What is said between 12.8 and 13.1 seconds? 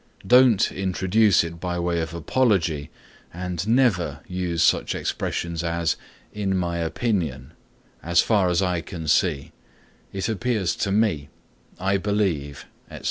etc.